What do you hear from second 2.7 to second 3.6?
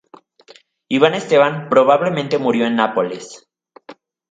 Nápoles.